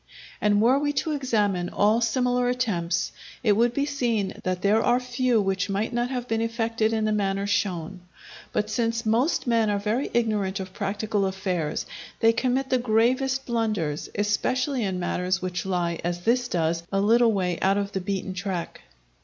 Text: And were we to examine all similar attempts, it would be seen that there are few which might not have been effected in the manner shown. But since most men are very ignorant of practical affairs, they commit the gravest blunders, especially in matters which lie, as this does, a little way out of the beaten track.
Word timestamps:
And 0.41 0.63
were 0.63 0.79
we 0.79 0.93
to 0.93 1.11
examine 1.11 1.69
all 1.69 2.01
similar 2.01 2.49
attempts, 2.49 3.11
it 3.43 3.51
would 3.51 3.71
be 3.71 3.85
seen 3.85 4.33
that 4.43 4.63
there 4.63 4.81
are 4.81 4.99
few 4.99 5.39
which 5.39 5.69
might 5.69 5.93
not 5.93 6.09
have 6.09 6.27
been 6.27 6.41
effected 6.41 6.91
in 6.91 7.05
the 7.05 7.11
manner 7.11 7.45
shown. 7.45 8.01
But 8.51 8.71
since 8.71 9.05
most 9.05 9.45
men 9.45 9.69
are 9.69 9.77
very 9.77 10.09
ignorant 10.11 10.59
of 10.59 10.73
practical 10.73 11.27
affairs, 11.27 11.85
they 12.19 12.33
commit 12.33 12.71
the 12.71 12.79
gravest 12.79 13.45
blunders, 13.45 14.09
especially 14.15 14.81
in 14.83 14.99
matters 14.99 15.39
which 15.39 15.67
lie, 15.67 15.99
as 16.03 16.21
this 16.21 16.47
does, 16.47 16.81
a 16.91 16.99
little 16.99 17.31
way 17.31 17.59
out 17.61 17.77
of 17.77 17.91
the 17.91 18.01
beaten 18.01 18.33
track. 18.33 18.81